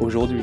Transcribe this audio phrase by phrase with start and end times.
[0.00, 0.42] aujourd'hui.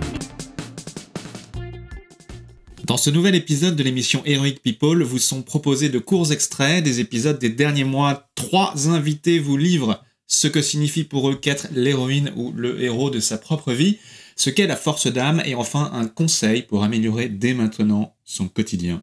[2.86, 7.00] Dans ce nouvel épisode de l'émission Heroic People, vous sont proposés de courts extraits des
[7.00, 8.30] épisodes des derniers mois.
[8.36, 13.20] Trois invités vous livrent ce que signifie pour eux qu'être l'héroïne ou le héros de
[13.20, 13.98] sa propre vie,
[14.36, 19.02] ce qu'est la force d'âme et enfin un conseil pour améliorer dès maintenant son quotidien.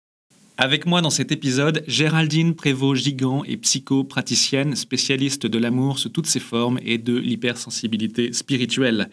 [0.59, 6.41] Avec moi dans cet épisode, Géraldine Prévost-Gigant est psychopraticienne, spécialiste de l'amour sous toutes ses
[6.41, 9.09] formes et de l'hypersensibilité spirituelle.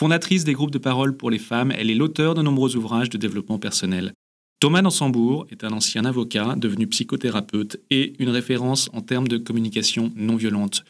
[0.00, 3.18] Fondatrice des groupes de parole pour les femmes, elle est l'auteur de nombreux ouvrages de
[3.18, 4.14] développement personnel.
[4.58, 10.10] Thomas Dansembourg est un ancien avocat devenu psychothérapeute et une référence en termes de communication
[10.16, 10.86] non violente.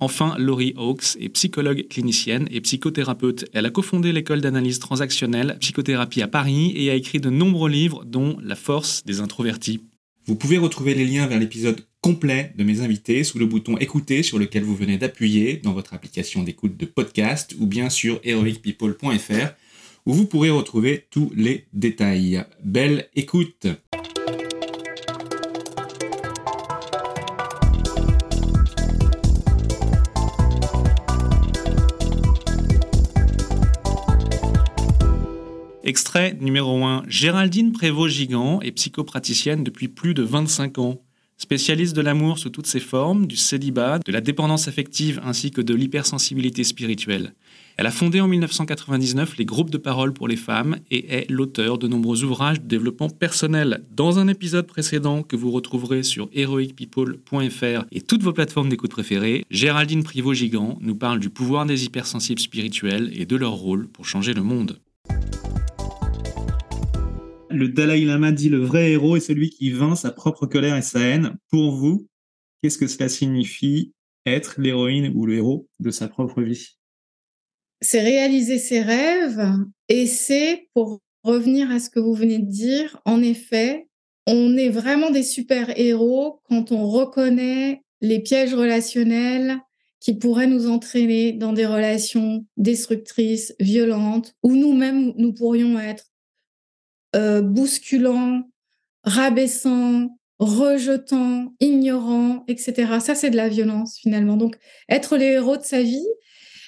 [0.00, 3.44] Enfin, Laurie Hawkes est psychologue clinicienne et psychothérapeute.
[3.52, 8.06] Elle a cofondé l'école d'analyse transactionnelle Psychothérapie à Paris et a écrit de nombreux livres
[8.06, 9.82] dont La force des introvertis.
[10.26, 14.24] Vous pouvez retrouver les liens vers l'épisode complet de mes invités sous le bouton écouter
[14.24, 19.54] sur lequel vous venez d'appuyer dans votre application d'écoute de podcast ou bien sur heroicpeople.fr
[20.04, 22.44] où vous pourrez retrouver tous les détails.
[22.64, 23.68] Belle écoute
[35.96, 37.04] Extrait numéro 1.
[37.08, 41.00] Géraldine Prévost-Gigant est psychopraticienne depuis plus de 25 ans.
[41.38, 45.62] Spécialiste de l'amour sous toutes ses formes, du célibat, de la dépendance affective ainsi que
[45.62, 47.32] de l'hypersensibilité spirituelle.
[47.78, 51.78] Elle a fondé en 1999 les groupes de parole pour les femmes et est l'auteur
[51.78, 53.82] de nombreux ouvrages de développement personnel.
[53.90, 59.46] Dans un épisode précédent que vous retrouverez sur heroicpeople.fr et toutes vos plateformes d'écoute préférées,
[59.50, 64.34] Géraldine Privot-Gigant nous parle du pouvoir des hypersensibles spirituels et de leur rôle pour changer
[64.34, 64.78] le monde
[67.50, 70.82] le Dalai Lama dit le vrai héros est celui qui vainc sa propre colère et
[70.82, 71.36] sa haine.
[71.50, 72.06] Pour vous,
[72.62, 73.92] qu'est-ce que cela signifie
[74.24, 76.76] être l'héroïne ou le héros de sa propre vie?
[77.80, 79.52] C'est réaliser ses rêves
[79.88, 83.88] et c'est, pour revenir à ce que vous venez de dire, en effet,
[84.26, 89.58] on est vraiment des super-héros quand on reconnaît les pièges relationnels
[90.00, 96.06] qui pourraient nous entraîner dans des relations destructrices, violentes, où nous-mêmes, nous pourrions être
[97.16, 98.42] euh, bousculant,
[99.04, 102.98] rabaissant, rejetant, ignorant, etc.
[103.00, 104.36] Ça, c'est de la violence finalement.
[104.36, 104.56] Donc,
[104.88, 106.06] être les héros de sa vie,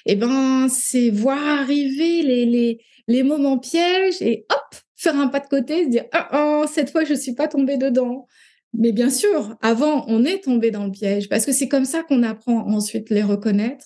[0.05, 5.39] eh ben, c'est voir arriver les, les, les moments pièges et hop, faire un pas
[5.39, 8.27] de côté, se dire oh, cette fois, je suis pas tombée dedans.
[8.73, 12.03] Mais bien sûr, avant, on est tombé dans le piège parce que c'est comme ça
[12.03, 13.85] qu'on apprend ensuite les reconnaître.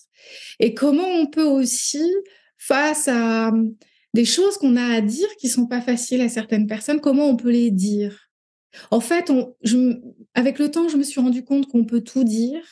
[0.59, 2.03] Et comment on peut aussi,
[2.57, 3.51] face à
[4.13, 7.35] des choses qu'on a à dire qui sont pas faciles à certaines personnes, comment on
[7.35, 8.29] peut les dire?
[8.91, 9.31] En fait,
[10.33, 12.63] avec le temps, je me suis rendu compte qu'on peut tout dire.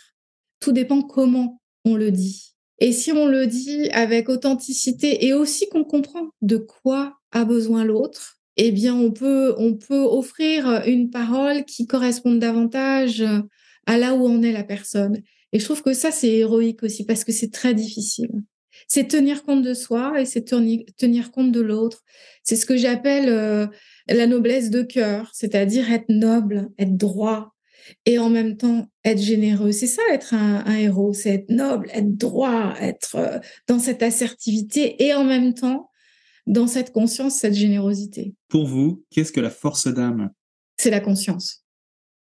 [0.60, 2.56] Tout dépend comment on le dit.
[2.80, 7.84] Et si on le dit avec authenticité et aussi qu'on comprend de quoi a besoin
[7.84, 13.24] l'autre, eh bien, on peut, on peut offrir une parole qui corresponde davantage
[13.86, 15.22] à là où en est la personne.
[15.54, 18.32] Et je trouve que ça, c'est héroïque aussi parce que c'est très difficile
[18.88, 22.04] c'est tenir compte de soi et c'est tenir compte de l'autre.
[22.44, 23.68] C'est ce que j'appelle euh,
[24.08, 27.54] la noblesse de cœur, c'est-à-dire être noble, être droit
[28.06, 29.72] et en même temps être généreux.
[29.72, 35.04] C'est ça être un, héros, c'est être noble, être droit, être euh, dans cette assertivité
[35.04, 35.90] et en même temps
[36.48, 38.34] dans cette conscience, cette générosité.
[38.48, 40.32] Pour vous, qu'est-ce que la force d'âme?
[40.78, 41.64] C'est la conscience.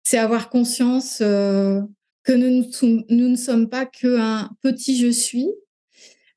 [0.03, 1.81] C'est avoir conscience euh,
[2.23, 2.65] que nous,
[3.09, 5.49] nous, ne sommes pas qu'un petit je suis,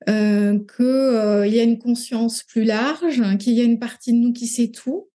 [0.08, 4.18] euh, qu'il euh, y a une conscience plus large, qu'il y a une partie de
[4.18, 5.08] nous qui sait tout,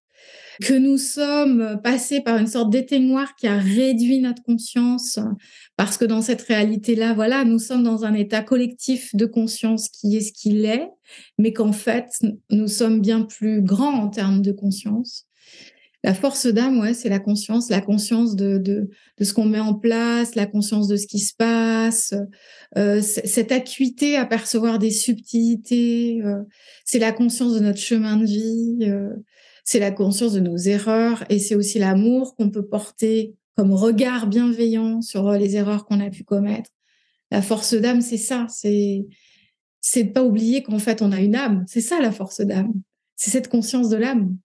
[0.62, 5.19] que nous sommes passés par une sorte d'éteignoir qui a réduit notre conscience,
[5.78, 10.16] parce que dans cette réalité-là, voilà, nous sommes dans un état collectif de conscience qui
[10.16, 10.90] est ce qu'il est,
[11.40, 12.10] mais qu'en fait,
[12.51, 15.28] nous sommes bien plus grands en termes de conscience.
[16.06, 19.60] La force d'âme, ouais, c'est la conscience, la conscience de, de, de ce qu'on met
[19.60, 22.14] en place, la conscience de ce qui se passe,
[22.78, 26.22] euh, cette acuité à percevoir des subtilités.
[26.24, 26.42] Euh,
[26.84, 29.14] c'est la conscience de notre chemin de vie, euh,
[29.64, 34.28] c'est la conscience de nos erreurs et c'est aussi l'amour qu'on peut porter comme regard
[34.28, 36.72] bienveillant sur les erreurs qu'on a pu commettre.
[37.32, 39.06] La force d'âme, c'est ça, c'est
[39.80, 41.66] c'est de pas oublier qu'en fait, on a une âme.
[41.68, 42.74] C'est ça la force d'âme.
[43.16, 44.38] C'est cette conscience de l'âme.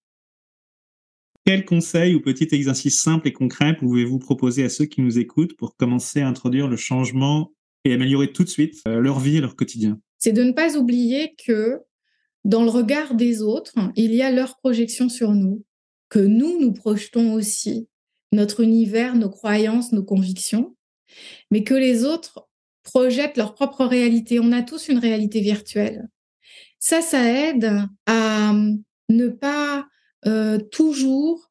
[1.49, 5.57] Quel conseil ou petit exercice simple et concret pouvez-vous proposer à ceux qui nous écoutent
[5.57, 7.55] pour commencer à introduire le changement
[7.87, 9.99] et améliorer tout de suite euh, leur vie et leur quotidien?
[10.19, 11.79] C'est de ne pas oublier que
[12.45, 15.65] dans le regard des autres, il y a leur projection sur nous,
[16.11, 17.89] que nous, nous projetons aussi
[18.31, 20.77] notre univers, nos croyances, nos convictions,
[21.51, 22.47] mais que les autres
[22.83, 24.39] projettent leur propre réalité.
[24.39, 26.11] On a tous une réalité virtuelle.
[26.79, 28.53] Ça, ça aide à
[29.09, 29.89] ne pas
[30.27, 31.51] euh, toujours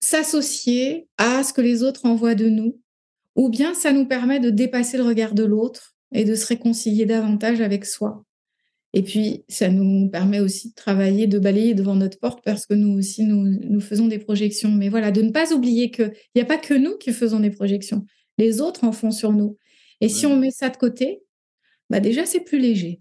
[0.00, 2.80] s'associer à ce que les autres envoient de nous,
[3.36, 7.06] ou bien ça nous permet de dépasser le regard de l'autre et de se réconcilier
[7.06, 8.24] davantage avec soi.
[8.94, 12.74] Et puis, ça nous permet aussi de travailler, de balayer devant notre porte parce que
[12.74, 14.70] nous aussi, nous, nous faisons des projections.
[14.70, 17.50] Mais voilà, de ne pas oublier qu'il n'y a pas que nous qui faisons des
[17.50, 18.04] projections.
[18.36, 19.56] Les autres en font sur nous.
[20.02, 21.22] Et si on met ça de côté,
[21.88, 23.00] bah déjà, c'est plus léger.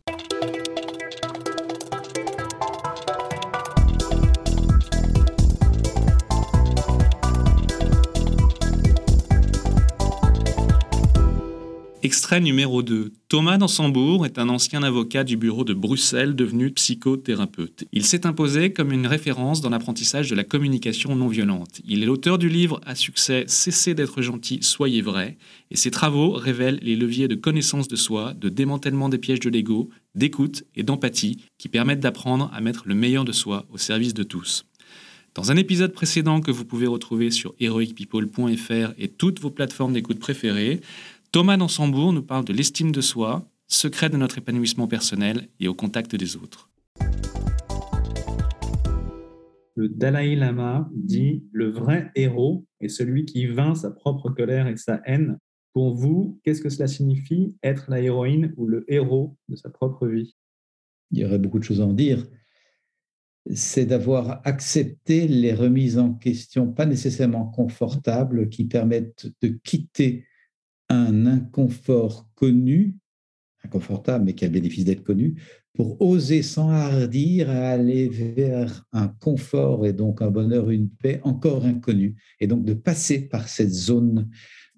[12.12, 13.14] Extrait numéro 2.
[13.30, 17.86] Thomas Dansembourg est un ancien avocat du bureau de Bruxelles devenu psychothérapeute.
[17.94, 21.80] Il s'est imposé comme une référence dans l'apprentissage de la communication non violente.
[21.88, 25.38] Il est l'auteur du livre à succès Cessez d'être gentil, soyez vrai,
[25.72, 29.50] et ses travaux révèlent les leviers de connaissance de soi, de démantèlement des pièges de
[29.50, 34.14] l'ego, d'écoute et d'empathie qui permettent d'apprendre à mettre le meilleur de soi au service
[34.14, 34.66] de tous.
[35.34, 40.20] Dans un épisode précédent que vous pouvez retrouver sur heroicpeople.fr et toutes vos plateformes d'écoute
[40.20, 40.82] préférées,
[41.32, 45.74] Thomas Dansembourg nous parle de l'estime de soi, secret de notre épanouissement personnel et au
[45.74, 46.70] contact des autres.
[49.76, 54.76] Le Dalai Lama dit le vrai héros est celui qui vainc sa propre colère et
[54.76, 55.38] sa haine.
[55.72, 60.08] Pour vous, qu'est-ce que cela signifie être la héroïne ou le héros de sa propre
[60.08, 60.36] vie?
[61.12, 62.28] Il y aurait beaucoup de choses à en dire.
[63.54, 70.26] C'est d'avoir accepté les remises en question, pas nécessairement confortables, qui permettent de quitter
[70.92, 72.96] un inconfort connu,
[73.64, 75.36] inconfortable, mais qui a le bénéfice d'être connu,
[75.74, 81.66] pour oser s'enhardir à aller vers un confort et donc un bonheur, une paix encore
[81.66, 84.30] inconnue, et donc de passer par cette zone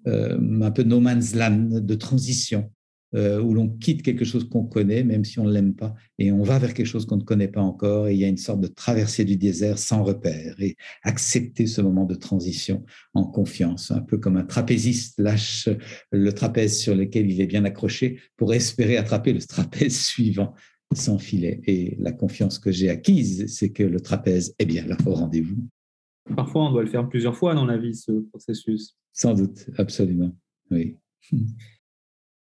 [0.06, 2.70] euh, un peu no man's land de transition
[3.14, 6.32] euh, où l'on quitte quelque chose qu'on connaît, même si on ne l'aime pas, et
[6.32, 8.36] on va vers quelque chose qu'on ne connaît pas encore, et il y a une
[8.36, 12.84] sorte de traversée du désert sans repère, et accepter ce moment de transition
[13.14, 15.68] en confiance, un peu comme un trapéziste lâche
[16.10, 20.54] le trapèze sur lequel il est bien accroché pour espérer attraper le trapèze suivant
[20.94, 21.60] sans filet.
[21.66, 25.68] Et la confiance que j'ai acquise, c'est que le trapèze est bien là au rendez-vous.
[26.36, 28.96] Parfois, on doit le faire plusieurs fois dans la vie, ce processus.
[29.12, 30.34] Sans doute, absolument,
[30.70, 30.96] oui.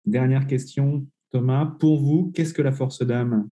[0.06, 1.66] Dernière question, Thomas.
[1.80, 3.48] Pour vous, qu'est-ce que la force d'âme?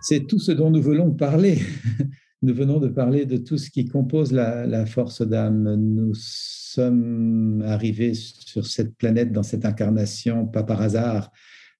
[0.00, 1.58] C'est tout ce dont nous voulons parler.
[2.42, 5.74] Nous venons de parler de tout ce qui compose la, force d'âme.
[5.74, 11.30] Nous sommes arrivés sur cette planète, dans cette incarnation, pas par hasard,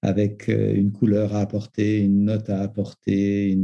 [0.02, 3.58] avec euh, une couleur à apporter, une note à apporter,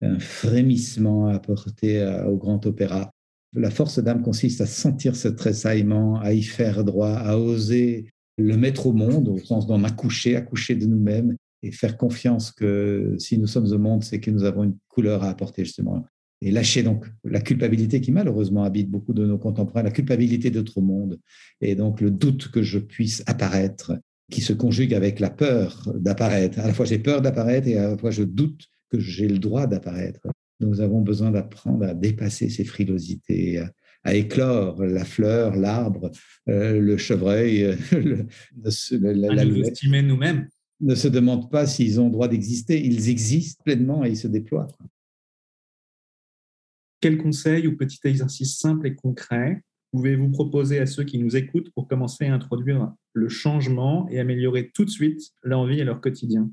[0.00, 3.12] un frémissement à apporter au grand opéra.
[3.52, 8.56] La force d'âme consiste à sentir ce tressaillement, à y faire droit, à oser le
[8.56, 13.36] mettre au monde, au sens d'en accoucher, accoucher de nous-mêmes et faire confiance que si
[13.36, 16.06] nous sommes au monde, c'est que nous avons une couleur à apporter justement.
[16.40, 20.80] Et lâcher donc la culpabilité qui malheureusement habite beaucoup de nos contemporains, la culpabilité d'autre
[20.80, 21.18] monde,
[21.60, 23.98] et donc le doute que je puisse apparaître,
[24.30, 26.60] qui se conjugue avec la peur d'apparaître.
[26.60, 29.40] À la fois j'ai peur d'apparaître et à la fois je doute que j'ai le
[29.40, 30.20] droit d'apparaître.
[30.60, 33.60] Nous avons besoin d'apprendre à dépasser ces frilosités,
[34.06, 36.10] éclore la fleur, l'arbre,
[36.48, 40.48] euh, le chevreuil, euh, le, la, nous estimer nous-mêmes.
[40.80, 42.84] Ne se demandent pas s'ils ont droit d'exister.
[42.84, 44.68] Ils existent pleinement et ils se déploient.
[47.00, 49.62] Quel conseil ou petit exercice simple et concret
[49.92, 54.70] pouvez-vous proposer à ceux qui nous écoutent pour commencer à introduire le changement et améliorer
[54.74, 56.50] tout de suite leur vie et leur quotidien?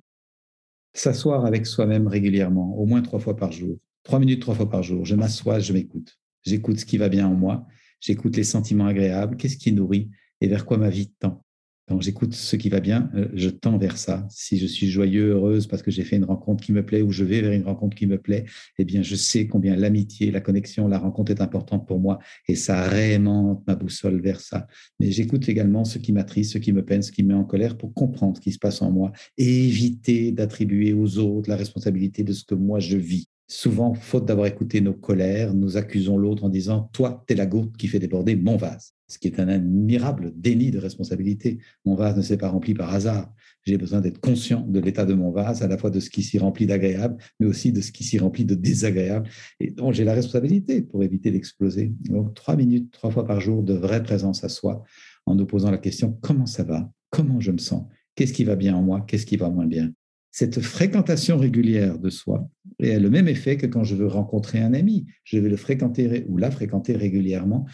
[0.93, 3.77] S'asseoir avec soi-même régulièrement, au moins trois fois par jour.
[4.03, 5.03] Trois minutes, trois fois par jour.
[5.03, 6.17] Je m'assois, je m'écoute.
[6.45, 7.67] J'écoute ce qui va bien en moi,
[7.99, 10.09] j'écoute les sentiments agréables, qu'est-ce qui nourrit
[10.41, 11.45] et vers quoi ma vie tend.
[11.87, 14.25] Quand j'écoute ce qui va bien, euh, je tends vers ça.
[14.31, 17.11] Si je suis joyeux, heureuse parce que j'ai fait une rencontre qui me plaît ou
[17.11, 18.45] je vais vers une rencontre qui me plaît,
[18.79, 22.55] eh bien, je sais combien l'amitié, la connexion, la rencontre est importante pour moi et
[22.55, 24.65] ça réaimante ma boussole vers ça.
[24.99, 27.45] Mais j'écoute également ce qui m'attriste, ce qui me peine, ce qui me met en
[27.45, 31.55] colère pour comprendre ce qui se passe en moi et éviter d'attribuer aux autres la
[31.55, 33.29] responsabilité de ce que moi je vis.
[33.47, 37.77] Souvent, faute d'avoir écouté nos colères, nous accusons l'autre en disant Toi, t'es la goutte
[37.77, 38.93] qui fait déborder mon vase.
[39.07, 41.59] Ce qui est un admirable déni de responsabilité.
[41.85, 43.31] Mon vase ne s'est pas rempli par hasard.
[43.63, 46.23] j'ai besoin d'être conscient de l'état de mon vase, à la fois de ce qui
[46.23, 49.29] s'y remplit d'agréable, mais aussi de ce qui s'y remplit de désagréable.
[49.59, 51.93] Et donc, j'ai la responsabilité pour éviter d'exploser.
[52.09, 54.83] Donc, trois minutes, trois fois par jour de vraie présence à soi,
[55.27, 56.91] en nous posant la question comment ça va?
[57.11, 57.83] Comment je me sens?
[58.15, 59.01] Qu'est-ce qui va bien en moi?
[59.01, 59.91] Qu'est-ce qui va moins bien?
[60.36, 62.50] Cette fréquentation régulière de soi
[62.84, 65.06] a le même effet que quand je veux rencontrer un ami.
[65.24, 67.65] Je vais le fréquenter ou la fréquenter régulièrement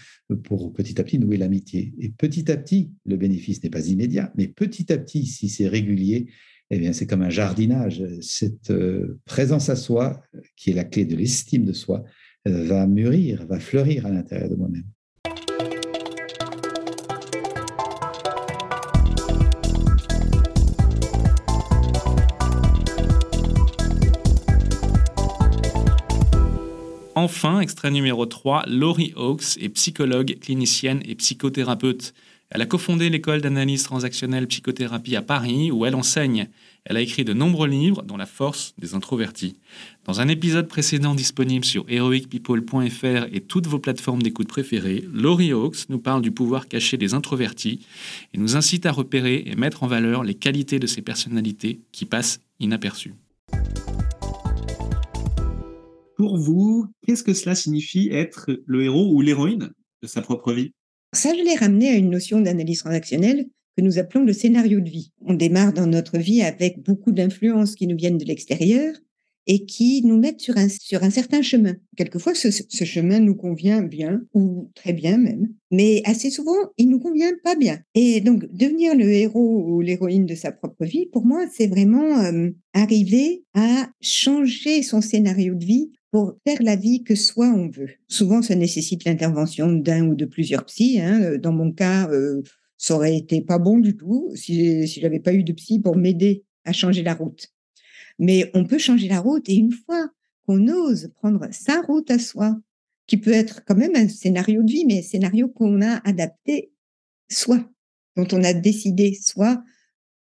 [0.43, 1.91] pour petit à petit nouer l'amitié.
[1.97, 5.67] Et petit à petit, le bénéfice n'est pas immédiat, mais petit à petit, si c'est
[5.67, 6.27] régulier,
[6.69, 8.03] eh bien, c'est comme un jardinage.
[8.21, 10.21] Cette euh, présence à soi,
[10.55, 12.03] qui est la clé de l'estime de soi,
[12.47, 14.85] euh, va mûrir, va fleurir à l'intérieur de moi-même.
[27.23, 32.15] Enfin, extrait numéro 3, Laurie Hawkes est psychologue, clinicienne et psychothérapeute.
[32.49, 36.49] Elle a cofondé l'école d'analyse transactionnelle psychothérapie à Paris où elle enseigne.
[36.83, 39.59] Elle a écrit de nombreux livres, dont La force des introvertis.
[40.05, 45.89] Dans un épisode précédent disponible sur heroicpeople.fr et toutes vos plateformes d'écoute préférées, Laurie Hawkes
[45.89, 47.85] nous parle du pouvoir caché des introvertis
[48.33, 52.05] et nous incite à repérer et mettre en valeur les qualités de ces personnalités qui
[52.05, 53.13] passent inaperçues
[56.21, 59.71] pour vous, qu'est-ce que cela signifie être le héros ou l'héroïne
[60.03, 60.71] de sa propre vie?
[61.13, 64.89] Ça, je l'ai ramené à une notion d'analyse transactionnelle que nous appelons le scénario de
[64.89, 65.11] vie.
[65.25, 68.93] On démarre dans notre vie avec beaucoup d'influences qui nous viennent de l'extérieur
[69.47, 71.75] et qui nous mettent sur un, sur un certain chemin.
[71.97, 72.49] Quelquefois, ce,
[72.85, 77.55] chemin nous convient bien, ou très bien même, mais assez souvent, il nous convient pas
[77.55, 77.79] bien.
[77.95, 82.19] Et donc, devenir le héros ou l'héroïne de sa propre vie, pour moi, c'est vraiment
[82.19, 87.69] euh, arriver à changer son scénario de vie pour faire la vie que soi on
[87.69, 87.89] veut.
[88.07, 90.99] Souvent, ça nécessite l'intervention d'un ou de plusieurs psys.
[90.99, 91.37] Hein.
[91.37, 92.41] Dans mon cas, euh,
[92.77, 95.95] ça aurait été pas bon du tout si, si j'avais pas eu de psy pour
[95.95, 97.47] m'aider à changer la route.
[98.21, 100.07] Mais on peut changer la route et une fois
[100.45, 102.55] qu'on ose prendre sa route à soi,
[103.07, 106.71] qui peut être quand même un scénario de vie, mais un scénario qu'on a adapté
[107.29, 107.67] soi,
[108.15, 109.63] dont on a décidé soi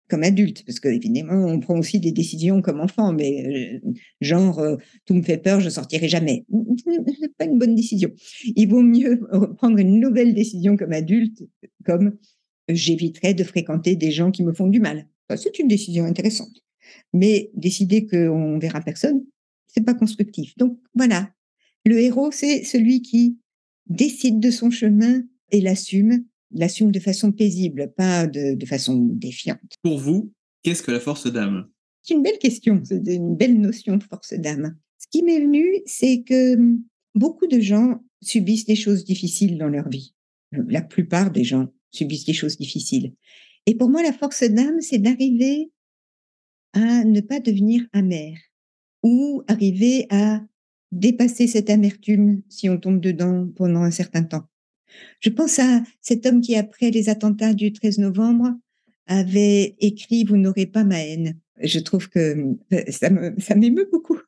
[0.10, 3.91] comme adulte, parce qu'évidemment, on prend aussi des décisions comme enfant, mais euh,
[4.22, 4.75] genre, euh,
[5.06, 6.46] tout me fait peur, je sortirai jamais.
[6.86, 8.12] C'est pas une bonne décision.
[8.56, 9.20] Il vaut mieux
[9.58, 11.44] prendre une nouvelle décision comme adulte,
[11.86, 12.17] comme
[12.67, 15.08] j'éviterai de fréquenter des gens qui me font du mal.
[15.36, 16.63] C'est une décision intéressante.
[17.13, 19.24] Mais décider qu'on verra personne,
[19.67, 20.58] c'est pas constructif.
[20.58, 21.32] Donc voilà,
[21.86, 23.39] le héros, c'est celui qui
[23.88, 29.74] décide de son chemin et l'assume l'assume de façon paisible, pas de, façon défiante.
[29.82, 30.32] Pour vous,
[30.63, 31.67] qu'est-ce que la force d'âme?
[32.03, 34.77] C'est une belle question, c'est une belle notion de force d'âme.
[34.98, 36.84] Ce qui m'est venu, c'est que hum,
[37.15, 40.13] beaucoup de gens subissent des choses difficiles dans leur vie.
[40.51, 43.13] La plupart des gens subissent des choses difficiles.
[43.65, 45.72] Et pour moi, la force d'âme, c'est d'arriver
[46.78, 48.38] à ne pas devenir amer
[49.02, 50.44] ou arriver à
[50.92, 54.48] dépasser cette amertume si on tombe dedans pendant un certain temps.
[55.20, 58.54] Je pense à cet homme qui, après les attentats du 13 novembre,
[59.08, 61.40] avait écrit Vous n'aurez pas ma haine.
[61.62, 64.20] Je trouve que euh, ça, m'émeut beaucoup.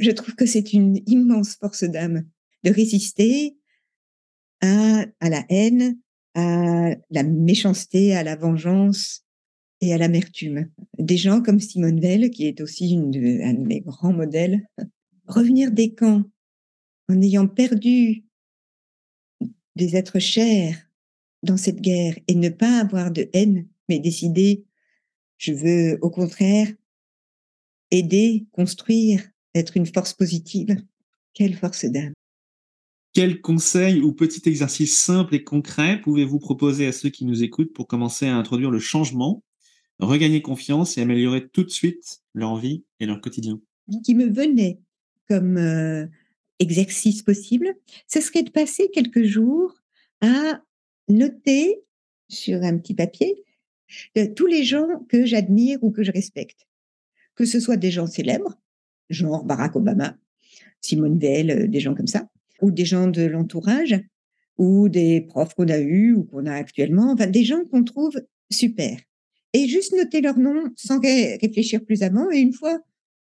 [0.00, 2.24] Je trouve que c'est une immense force d'âme
[2.64, 3.56] de résister
[4.62, 5.98] à la haine,
[6.34, 9.25] à la méchanceté, à la vengeance
[9.80, 10.70] et à l'amertume.
[10.98, 14.66] Des gens comme Simone Veil, qui est aussi une un de mes grands modèles,
[15.26, 16.24] revenir des camps
[17.08, 18.24] en ayant perdu
[19.76, 20.88] des êtres chers
[21.42, 24.64] dans cette guerre et ne pas avoir de haine, mais décider,
[25.38, 26.68] je veux au contraire
[27.90, 29.22] aider, construire,
[29.54, 30.76] être une force positive.
[31.34, 32.14] Quelle force d'âme.
[33.12, 37.72] Quel conseil ou petit exercice simple et concret pouvez-vous proposer à ceux qui nous écoutent
[37.72, 39.42] pour commencer à introduire le changement,
[39.98, 43.60] regagner confiance et améliorer tout de suite leur vie et leur quotidien
[44.04, 44.80] Qui me venait
[45.28, 46.06] comme euh,
[46.58, 47.74] exercice possible,
[48.06, 49.74] ce serait de passer quelques jours
[50.20, 50.62] à
[51.08, 51.82] noter
[52.28, 53.44] sur un petit papier
[54.18, 56.66] euh, tous les gens que j'admire ou que je respecte.
[57.34, 58.58] Que ce soit des gens célèbres,
[59.10, 60.16] genre Barack Obama,
[60.80, 62.28] Simone Veil, euh, des gens comme ça,
[62.60, 64.00] ou des gens de l'entourage,
[64.58, 68.20] ou des profs qu'on a eus ou qu'on a actuellement, enfin des gens qu'on trouve
[68.50, 68.98] super.
[69.56, 72.30] Et juste noter leur nom sans réfléchir plus avant.
[72.30, 72.78] Et une fois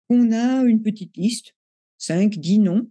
[0.07, 1.53] qu'on a une petite liste,
[1.97, 2.89] 5, 10 noms,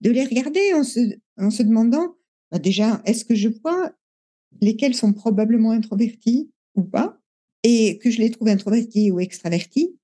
[0.00, 1.00] de les regarder en se,
[1.38, 2.14] en se demandant,
[2.52, 3.92] bah déjà, est-ce que je vois
[4.60, 7.20] lesquels sont probablement introvertis ou pas?
[7.64, 9.98] Et que je les trouve introvertis ou extravertis,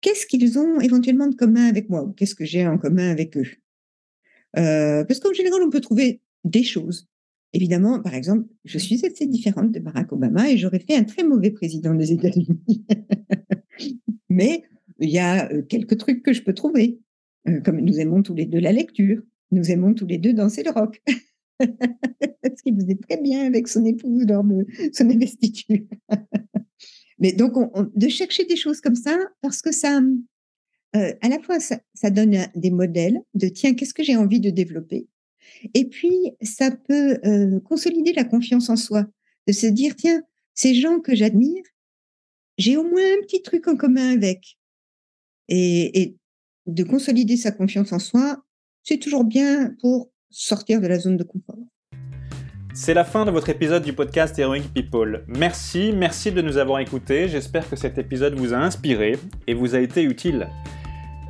[0.00, 3.36] qu'est-ce qu'ils ont éventuellement de commun avec moi ou qu'est-ce que j'ai en commun avec
[3.36, 3.48] eux?
[4.56, 7.08] Euh, Parce qu'en général, on peut trouver des choses.
[7.56, 11.24] Évidemment, par exemple, je suis assez différente de Barack Obama et j'aurais fait un très
[11.24, 12.58] mauvais président des États-Unis.
[14.28, 14.64] Mais
[14.98, 17.00] il y a euh, quelques trucs que je peux trouver,
[17.48, 19.22] euh, comme nous aimons tous les deux la lecture,
[19.52, 21.00] nous aimons tous les deux danser le rock.
[21.62, 24.44] Ce qui faisait très bien avec son épouse lors
[24.92, 25.80] son investiture.
[27.18, 27.54] Mais donc,
[27.94, 30.02] de chercher des choses comme ça, parce que ça,
[30.94, 34.50] euh, à la fois, ça, donne des modèles de tiens, qu'est-ce que j'ai envie de
[34.50, 35.08] développer?
[35.74, 39.06] Et puis, ça peut euh, consolider la confiance en soi,
[39.46, 40.22] de se dire tiens,
[40.54, 41.62] ces gens que j'admire,
[42.58, 44.58] j'ai au moins un petit truc en commun avec.
[45.48, 46.16] Et, et
[46.66, 48.44] de consolider sa confiance en soi,
[48.82, 51.58] c'est toujours bien pour sortir de la zone de confort.
[52.74, 55.24] C'est la fin de votre épisode du podcast Heroic People.
[55.28, 57.26] Merci, merci de nous avoir écoutés.
[57.26, 60.48] J'espère que cet épisode vous a inspiré et vous a été utile.